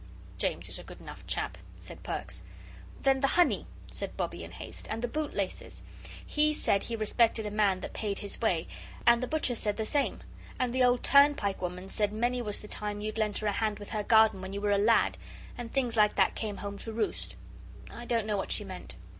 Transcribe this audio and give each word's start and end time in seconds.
"James 0.39 0.67
is 0.67 0.79
a 0.79 0.83
good 0.83 0.99
enough 0.99 1.27
chap," 1.27 1.59
said 1.79 2.01
Perks. 2.01 2.41
"Then 3.03 3.19
the 3.19 3.27
honey," 3.37 3.67
said 3.91 4.17
Bobbie, 4.17 4.43
in 4.43 4.51
haste, 4.53 4.87
"and 4.89 5.03
the 5.03 5.07
boot 5.07 5.35
laces. 5.35 5.83
HE 6.25 6.53
said 6.53 6.81
he 6.81 6.95
respected 6.95 7.45
a 7.45 7.51
man 7.51 7.81
that 7.81 7.93
paid 7.93 8.17
his 8.17 8.41
way 8.41 8.67
and 9.05 9.21
the 9.21 9.27
butcher 9.27 9.53
said 9.53 9.77
the 9.77 9.85
same. 9.85 10.21
And 10.57 10.73
the 10.73 10.83
old 10.83 11.03
turnpike 11.03 11.61
woman 11.61 11.87
said 11.87 12.11
many 12.13 12.41
was 12.41 12.61
the 12.61 12.67
time 12.67 12.99
you'd 13.01 13.19
lent 13.19 13.37
her 13.37 13.47
a 13.47 13.51
hand 13.51 13.77
with 13.77 13.89
her 13.89 14.01
garden 14.01 14.41
when 14.41 14.53
you 14.53 14.61
were 14.61 14.71
a 14.71 14.79
lad 14.79 15.19
and 15.55 15.71
things 15.71 15.95
like 15.95 16.15
that 16.15 16.33
came 16.33 16.57
home 16.57 16.79
to 16.79 16.91
roost 16.91 17.35
I 17.91 18.05
don't 18.05 18.25
know 18.25 18.37
what 18.37 18.51
she 18.51 18.63
meant. 18.63 18.95